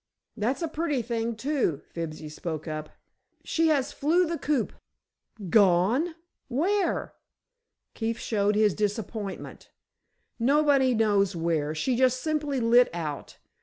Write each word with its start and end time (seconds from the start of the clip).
"That's 0.35 0.63
a 0.63 0.67
pretty 0.67 1.03
thing, 1.03 1.35
too!" 1.35 1.83
Fibsy 1.91 2.27
spoke 2.27 2.67
up. 2.67 2.89
"She 3.43 3.67
has 3.67 3.91
flew 3.91 4.25
the 4.25 4.39
coop." 4.39 4.73
"Gone! 5.51 6.15
Where?" 6.49 7.13
Keefe 7.93 8.17
showed 8.17 8.55
his 8.55 8.73
disappointment. 8.73 9.69
"Nobody 10.39 10.95
knows 10.95 11.35
where. 11.35 11.75
She 11.75 11.95
just 11.95 12.19
simply 12.19 12.59
lit 12.59 12.89
out. 12.95 13.37